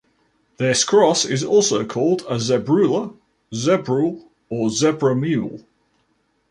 This 0.57 0.83
cross 0.83 1.25
is 1.25 1.43
also 1.43 1.85
called 1.85 2.23
a 2.27 2.37
zebrula, 2.39 3.13
zebrule, 3.53 4.23
or 4.49 4.71
zebra 4.71 5.15
mule. 5.15 5.63